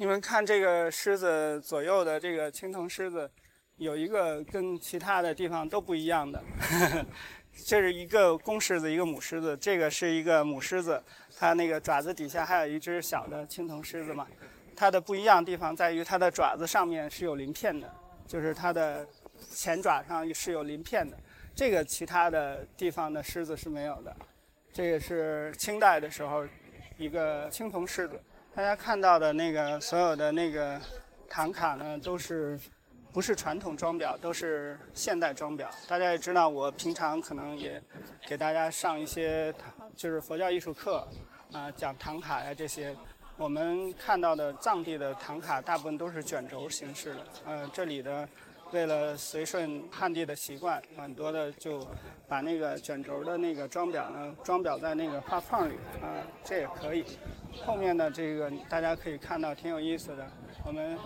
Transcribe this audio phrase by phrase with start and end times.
[0.00, 3.28] 你们看这个狮子左右的这个青铜狮子，
[3.78, 6.40] 有一个跟其他的地方都不一样的，
[7.66, 9.56] 这是一个公狮子，一个母狮子。
[9.56, 11.02] 这个是一个母狮子，
[11.36, 14.24] 它那个爪子底下还有一只小的青铜狮子嘛。
[14.76, 17.92] 它的不一样地方在于它的爪子上面是有鳞片的，
[18.24, 19.04] 就是它的
[19.50, 21.18] 前爪上是有鳞片的。
[21.56, 24.14] 这个其他的地方的狮子是没有的。
[24.72, 26.46] 这个是清代的时候
[26.96, 28.22] 一个青铜狮子。
[28.58, 30.80] 大家看到的那个所有的那个
[31.30, 32.58] 唐卡呢，都是
[33.12, 35.68] 不是传统装裱，都是现代装裱。
[35.86, 37.80] 大家也知道，我平常可能也
[38.26, 39.54] 给大家上一些
[39.94, 41.06] 就是佛教艺术课
[41.52, 42.92] 啊，讲唐卡呀这些。
[43.36, 48.28] 我们看到的藏地的唐卡大部分都是卷轴形式的，呃，这里的。
[48.70, 51.88] 为了随顺汉地的习惯，很多的就
[52.28, 57.02] 把那个卷轴的那个装裱呢，装裱在那个画框里啊，这也可以。
[57.64, 60.26] 后面的这个大家可以看到挺有意思的，
[60.64, 60.98] 我们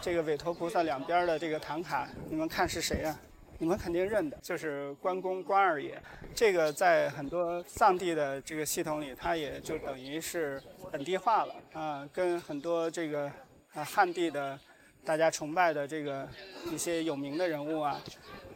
[0.00, 3.18] 这个韦陀菩萨两边的这个唐卡，你们看是谁啊？
[3.58, 6.00] 你们肯定认得，就是关公关二爷。
[6.34, 13.30] 这个在很多藏地的这个系统里，它也就等于是本地化了啊，跟很多这个
[13.72, 14.58] 啊汉地的。
[15.06, 16.26] 大家崇拜的这个
[16.72, 18.00] 一些有名的人物啊，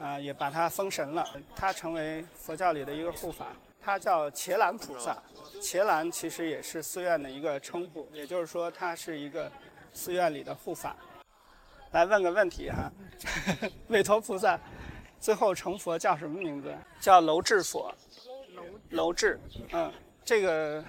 [0.00, 1.26] 啊，也把他封神了。
[1.54, 3.46] 他成为佛教里的一个护法，
[3.80, 5.16] 他叫伽蓝菩萨。
[5.60, 9.50] 伽蓝其实也是寺院的一个称呼，也就是说他是一个
[9.92, 10.96] 寺院里的护法。
[11.92, 12.92] 来问个问题哈，
[13.88, 14.58] 韦陀菩萨
[15.18, 16.76] 最后成佛叫什么名字？
[17.00, 17.92] 叫楼智佛。
[18.90, 19.38] 楼智，
[19.72, 19.92] 嗯，
[20.24, 20.84] 这个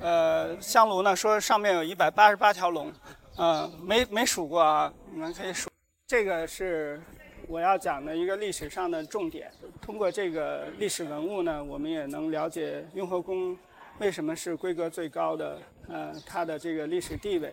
[0.00, 2.92] 呃香炉呢说上面有一百八十八条龙。
[3.38, 5.68] 嗯，没没数过啊，你们可以数。
[6.06, 7.00] 这个是
[7.48, 9.50] 我要讲的一个历史上的重点。
[9.80, 13.56] 通过这个历史文物呢，我们也能了解雍和宫
[13.98, 15.58] 为什么是规格最高的，
[15.88, 17.52] 呃，它的这个历史地位。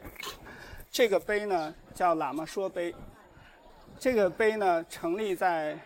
[0.92, 2.94] 这个碑呢叫喇嘛说碑，
[4.00, 5.78] 这个碑呢成立在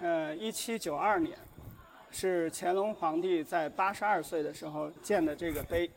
[0.00, 1.36] 呃一七九二年，
[2.10, 5.88] 是乾隆皇帝在八十二岁的时候建的这个碑。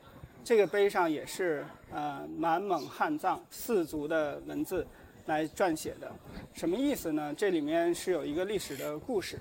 [0.44, 4.86] 这个碑上也是呃满蒙汉藏四族的文字
[5.26, 6.12] 来撰写的，
[6.54, 7.34] 什么意思呢？
[7.36, 9.40] 这里面是有一个历史的故事。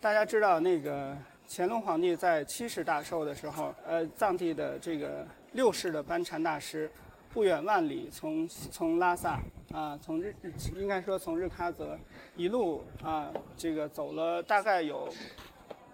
[0.00, 1.16] 大家知道那个
[1.48, 6.90] 乾隆皇帝在七十大寿的时候，呃，藏地的这个六世的班禅大师
[7.32, 9.40] 不远万里从从拉萨
[9.72, 10.34] 啊，从日
[10.74, 11.98] 应该说从日喀则
[12.36, 15.08] 一路啊，这个走了大概有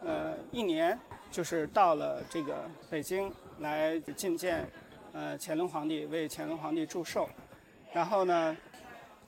[0.05, 0.99] 呃一年，
[1.31, 3.33] 就是到了这个北京。
[3.59, 4.67] 来觐见，
[5.13, 7.29] 呃，乾隆皇帝为乾隆皇帝祝寿，
[7.93, 8.57] 然后呢，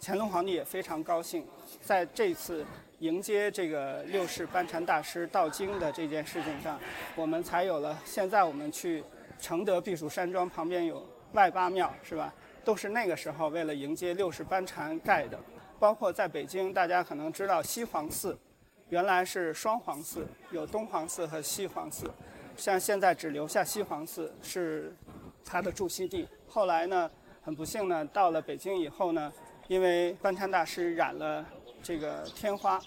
[0.00, 1.46] 乾隆皇帝也非常高兴，
[1.80, 2.64] 在这次
[2.98, 6.78] 迎接这个六世班禅大师到京的这件事情上，
[7.16, 9.02] 我们才有了现在我们去
[9.38, 12.32] 承德避暑山庄旁边有外八庙，是吧？
[12.64, 15.38] 都是那个时候为了迎接六世班禅盖的。
[15.78, 18.38] 包括在北京，大家可能知道西黄寺，
[18.88, 22.10] 原来是双黄寺，有东黄寺和西黄寺。
[22.56, 24.94] 像现在只留下西黄寺是
[25.44, 26.26] 他的驻锡地。
[26.48, 27.10] 后来呢，
[27.42, 29.30] 很不幸呢，到了北京以后呢，
[29.68, 31.44] 因为班禅大师染了
[31.82, 32.80] 这个天花，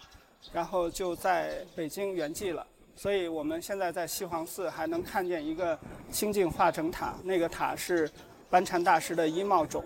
[0.51, 2.65] 然后就在北京圆寂了。
[2.95, 5.77] 所以我们现在在西黄寺还能看见一个
[6.11, 8.09] 清净化成塔，那个塔是
[8.49, 9.83] 班禅大师的衣帽冢。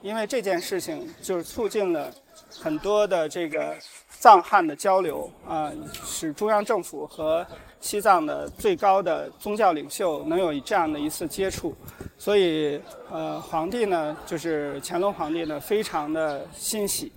[0.00, 2.12] 因为这件事情，就是促进了
[2.60, 3.74] 很多的这个
[4.08, 5.72] 藏汉的交流啊，
[6.04, 7.44] 使中央政府和
[7.80, 11.74] 西藏的最高的宗教领袖能有这样的一次接触，
[12.16, 17.12] 所以呃，皇帝呢，就是乾隆皇帝呢，非常的欣喜，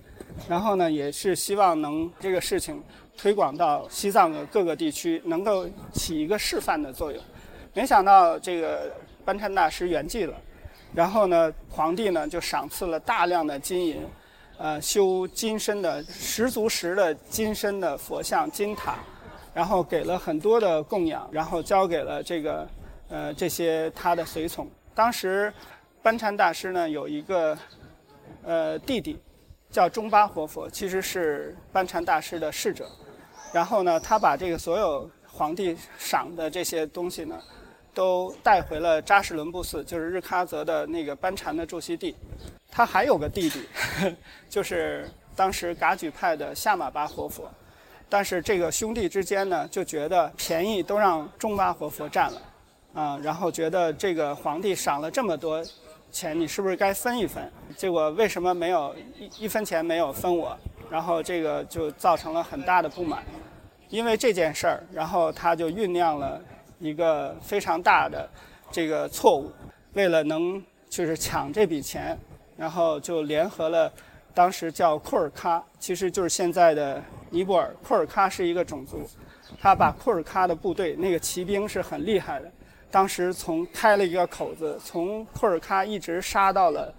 [0.48, 2.82] 然后呢，也是希望能这个事情
[3.16, 7.22] 推广到西藏的各个地区，能够起一个示范的作用。
[7.72, 8.92] 没想到这个
[9.24, 10.34] 班禅大师圆寂了。
[10.94, 14.00] 然后呢，皇帝呢就赏赐了大量的金银，
[14.58, 18.98] 呃，修金身的十足十的金身的佛像金塔，
[19.52, 22.68] 然后给了很多的供养，然后交给了这个
[23.08, 24.68] 呃这些他的随从。
[24.94, 25.52] 当时
[26.02, 27.56] 班禅大师呢有一个
[28.44, 29.18] 呃弟弟
[29.70, 32.88] 叫中巴活佛，其实是班禅大师的侍者。
[33.52, 37.38] 然后呢，他把这个所有皇帝赏的这些东西呢。
[37.94, 42.14] 都带回了扎什伦布寺，就是日喀则的那个班禅的驻锡地。
[42.76, 43.64] 他还有个弟弟，
[44.50, 47.50] 就是当时噶举派的夏玛巴活佛。
[48.06, 52.42] 但是这个兄弟之间呢，就觉得便宜都让中巴活佛占了，
[52.92, 55.64] 啊，然后觉得这个皇帝赏了这么多
[56.12, 57.50] 钱，你是不是该分一分？
[57.78, 60.54] 结果为什么没有一一分钱没有分我？
[60.90, 63.24] 然后这个就造成了很大的不满。
[63.88, 66.38] 因为这件事儿，然后他就酝酿了。
[66.78, 68.28] 一个非常大的
[68.70, 69.50] 这个错误，
[69.94, 72.14] 为了能就是抢这笔钱，
[72.56, 73.92] 然后就联合了
[74.34, 77.74] 当时叫库尔喀，其实就是现在的尼泊尔。
[77.82, 79.08] 库尔喀是一个种族，
[79.60, 82.50] 他把库尔喀的部队那个骑兵是很厉害的，
[82.90, 86.94] 当时从开了一个口子，从库尔喀一直杀到了，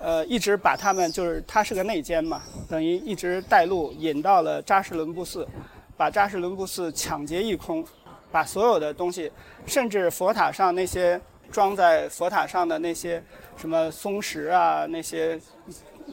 [0.00, 5.46] 呃，一直把他们就是他是个内奸嘛，等于一直带路引到了扎什伦布寺，
[5.96, 7.84] 把扎什伦布寺抢劫一空，
[8.30, 9.30] 把所有的东西，
[9.66, 11.20] 甚至佛塔上那些
[11.52, 13.22] 装在佛塔上的那些
[13.56, 15.38] 什么松石啊，那些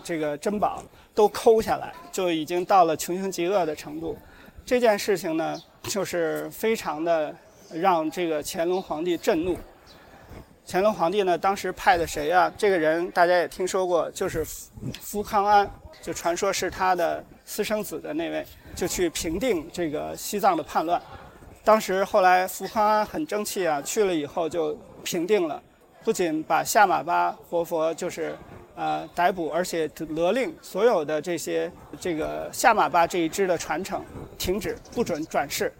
[0.03, 0.83] 这个珍宝
[1.15, 4.17] 都抠下来，就已经到了穷凶极恶的程度。
[4.65, 7.33] 这件事情呢，就是非常的
[7.71, 9.57] 让这个乾隆皇帝震怒。
[10.67, 12.53] 乾隆皇帝呢，当时派的谁啊？
[12.55, 14.45] 这个人大家也听说过，就是
[15.01, 15.67] 福康安，
[15.99, 18.45] 就传说是他的私生子的那位，
[18.75, 21.01] 就去平定这个西藏的叛乱。
[21.69, 25.61] 当时后来福康安很争气啊，去了以后就平定了，
[26.03, 28.35] 不仅把夏玛巴活佛就是
[28.75, 34.03] 呃逮捕，而且勒令所有的这些这个夏玛巴这一支的传承
[34.35, 35.71] 停止，不准转世，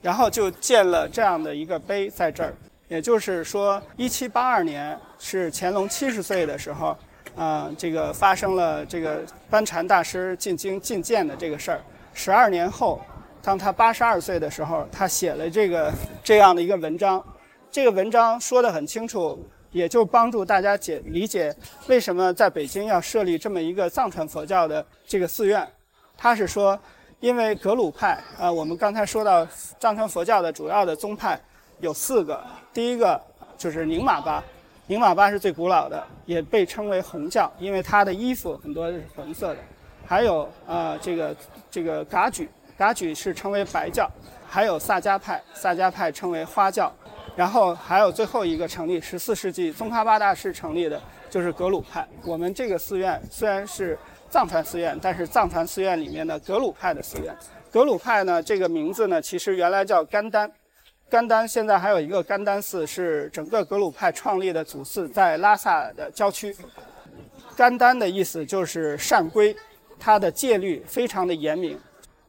[0.00, 2.54] 然后就建了这样的一个碑在这儿。
[2.88, 6.96] 也就是说，一七八二年是乾隆七十岁的时候，
[7.36, 9.20] 啊，这个发生了这个
[9.50, 11.80] 班禅大师进京觐见的这个事儿。
[12.14, 12.98] 十二年后。
[13.44, 15.92] 当他八十二岁的时候，他写了这个
[16.22, 17.22] 这样的一个文章，
[17.70, 19.38] 这个文章说得很清楚，
[19.70, 21.54] 也就帮助大家解理解
[21.86, 25.68] 为什么在北京要设立这么一个藏传佛教的这个寺院。
[26.16, 26.78] 他是说，
[27.20, 29.46] 因为格鲁派啊，我们刚才说到
[29.78, 31.38] 藏传佛教的主要的宗派
[31.80, 32.42] 有四个，
[32.72, 33.20] 第一个
[33.58, 34.42] 就是宁玛巴，
[34.86, 39.58] 宁玛巴是最古老的，也被称为红教，因为他的衣服很多是红色的。
[40.06, 41.36] 还有啊，这个
[41.70, 42.48] 这个噶举。
[42.76, 44.10] 噶举是称为白教，
[44.48, 46.92] 还有萨迦派，萨迦派称为花教，
[47.36, 51.00] 然后还有最后一个成立十四世纪宗喀巴大师成立的，
[51.30, 52.06] 就是格鲁派。
[52.24, 53.98] 我们这个寺院虽然是
[54.28, 57.34] 藏传寺院，但是藏传寺院里面的格鲁派的寺院。
[57.70, 60.50] 格鲁派呢，这个名字呢，其实原来叫甘丹，
[61.08, 66.56] 甘丹现在还有一个甘丹寺，是整个格鲁派创立的祖寺，在拉萨的郊区。
[67.56, 69.54] 甘丹的意思就是善归，
[69.98, 71.78] 它的戒律非常的严明。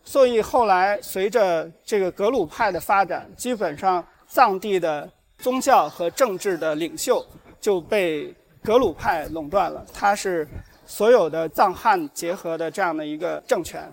[0.08, 7.26] 所以后来随着这个格鲁派的发展，基本上藏地的宗教和政治的领袖
[7.60, 9.84] 就被格鲁派垄断了。
[9.92, 10.48] 它是
[10.86, 13.92] 所有的藏汉结合的这样的一个政权。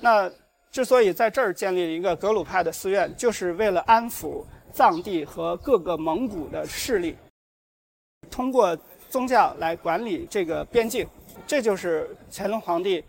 [0.00, 0.30] 那
[0.70, 7.16] 之所以在这儿建立了一个格鲁派的寺院，就是为了安抚藏地和各个蒙古的势力，
[8.30, 8.76] 通过
[9.08, 11.08] 宗教来管理这个边境。
[11.46, 13.02] 这就是乾隆皇帝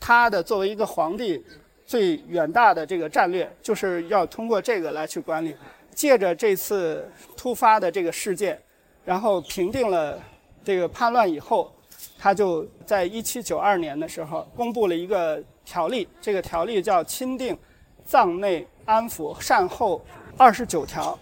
[0.00, 1.44] 他的作为一个皇帝。
[1.86, 5.54] 最远大的这个战略，就是要通过这个来去管理。
[5.94, 8.60] 借着这次突发的这个事件，
[9.04, 10.18] 然后平定了
[10.64, 11.72] 这个叛乱以后，
[12.18, 17.56] 他就在一七九二年的时候公布了一个条例，这个条例叫《钦定
[18.04, 20.04] 藏内安抚善后
[20.36, 21.12] 二十九条》。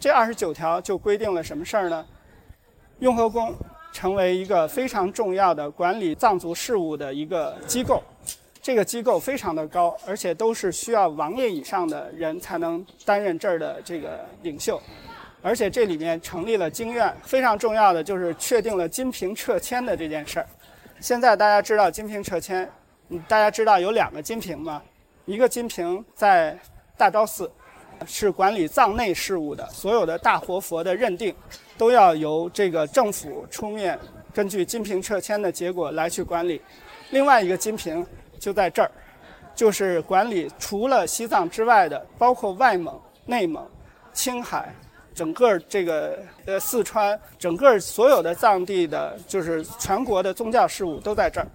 [0.00, 2.04] 这二十九条就规定了什么事儿呢？
[2.98, 3.54] 雍和宫
[3.92, 8.02] 成为一个非常重要的管理藏族事务的一个机构。
[8.62, 14.80] 这个机构非常的高，而且都是需要王爷以上的人才能担任这儿的这个领袖，
[15.42, 20.46] 而且这里面成立了经院，非常重要的就是确定了金瓶撤迁的这件事儿。
[21.00, 22.70] 现在大家知道金瓶撤迁，
[23.26, 24.80] 大家知道有两个金瓶吗？
[25.24, 26.56] 一个金瓶在
[26.96, 27.50] 大昭寺，
[28.06, 31.34] 是管理藏内事务的，所有的大活佛的认定
[31.76, 33.98] 都要由这个政府出面，
[34.32, 36.62] 根据金瓶撤迁的结果来去管理。
[37.10, 38.06] 另外一个金瓶。
[38.42, 38.90] 就在这儿，
[39.54, 43.64] 就是管理除了西藏之外的，包括外蒙、内蒙、
[44.12, 44.74] 青海，
[45.14, 51.46] 整个这个呃四川，整个所有的藏地的，就是全国的宗教事务都在这儿，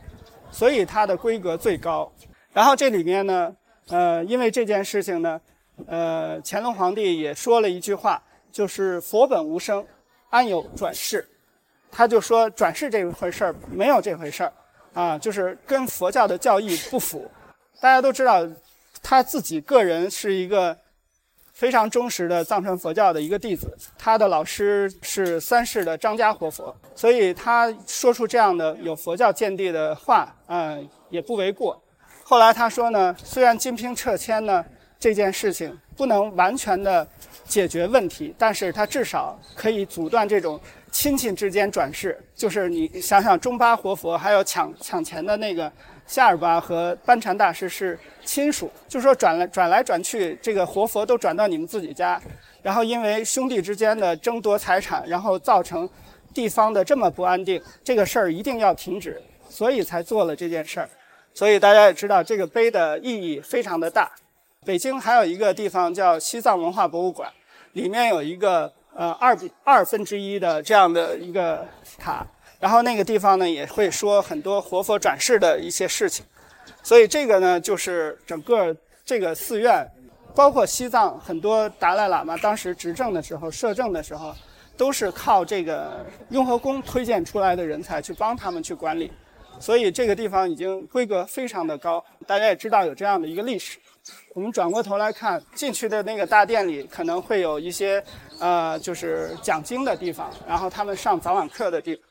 [0.50, 2.10] 所以它的规格最高。
[2.54, 3.54] 然后这里面呢，
[3.90, 5.42] 呃，因为这件事情呢，
[5.88, 9.86] 呃，乾隆皇帝也说了一句话，就是“佛本无生，
[10.30, 11.28] 安有转世”，
[11.92, 14.54] 他就说转世这回事儿没有这回事儿。
[14.98, 17.30] 啊，就是跟佛教的教义不符。
[17.80, 18.48] 大家都知道，
[19.04, 20.76] 他自己个人是一个
[21.54, 31.80] 非常忠实的藏传佛教的一个弟子，他的老师是三世的张家活佛，所以他说出这样的有佛教见地的话，嗯，也不为过。
[32.24, 34.66] 后来他说呢，虽然金瓶撤迁呢
[35.00, 37.08] 这件事情不能完全的
[37.46, 40.60] 解决问题，但是他至少可以阻断这种。
[40.90, 45.72] 亲戚之间转世，就是你想想，中巴活佛还有抢抢钱的那个
[46.08, 52.20] 夏尔巴和班禅大师是亲属，就说转来转来转去，这个活佛都转到你们自己家，
[52.64, 55.88] 然后因为兄弟之间的争夺财产，然后造成
[56.34, 60.90] 地方的这么不安定，这个事儿一定要停止，所以才做了这件事儿。
[61.34, 64.10] 所以大家也知道，这个碑的意义非常的大。
[64.66, 67.32] 北京还有一个地方叫西藏文化博物馆，
[67.74, 71.66] 里面有一个呃二二分之一的这样的一个
[71.98, 72.26] 塔，
[72.60, 76.26] 然后那个地方呢也会说很多活佛转世的一些事情。
[76.84, 79.90] 所以这个呢就是整个这个寺院，
[80.36, 84.34] 包括西藏很多达赖喇嘛当时执政的时候摄政的时候。
[84.78, 89.12] 都是靠这个雍和宫推荐出来的人才去帮他们去管理，
[89.60, 92.06] 所以这个地方已经规格非常的高。
[92.28, 93.80] 大家也知道有这样的一个历史。
[94.34, 98.04] 我们转过头来看进去的那个大殿里，可能会有一些
[98.40, 102.07] 呃，就是讲经的地方，然后他们上早晚课的地方。